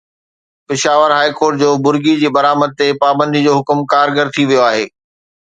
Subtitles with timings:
[0.67, 4.85] Peshawar high court جو مرغي جي برآمد تي پابندي جو حڪم ڪارگر ٿي ويو آهي